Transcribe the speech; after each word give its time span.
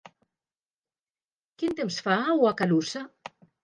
Quin 1.61 1.79
temps 1.83 2.01
fa 2.09 2.19
a 2.25 2.43
Wakarusa? 2.45 3.09